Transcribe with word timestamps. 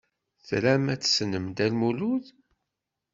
Tram 0.47 0.85
ad 0.93 0.99
tessnem 1.01 1.45
Dda 1.49 1.67
Lmulud? 1.71 2.25